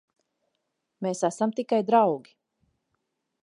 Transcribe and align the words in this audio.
Mēs 1.07 1.21
esam 1.29 1.53
tikai 1.59 1.81
draugi. 1.91 2.35